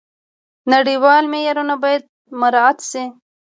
[0.73, 2.03] نړیوال معیارونه باید
[2.39, 3.03] مراعات شي.